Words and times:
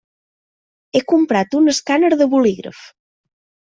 He 0.95 1.03
comprat 1.13 1.55
un 1.61 1.71
escàner 1.77 2.13
de 2.25 2.31
bolígraf. 2.35 2.85